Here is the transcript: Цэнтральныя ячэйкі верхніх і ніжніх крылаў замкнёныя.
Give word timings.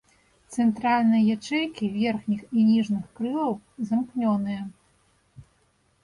Цэнтральныя 0.53 1.23
ячэйкі 1.33 1.89
верхніх 1.97 2.39
і 2.59 2.63
ніжніх 2.69 3.03
крылаў 3.19 3.53
замкнёныя. 3.89 4.63